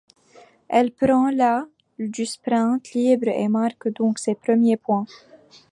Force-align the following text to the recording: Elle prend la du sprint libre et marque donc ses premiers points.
Elle 0.67 0.89
prend 0.93 1.29
la 1.29 1.67
du 1.99 2.25
sprint 2.25 2.91
libre 2.95 3.27
et 3.27 3.47
marque 3.47 3.87
donc 3.93 4.17
ses 4.17 4.33
premiers 4.33 4.75
points. 4.77 5.05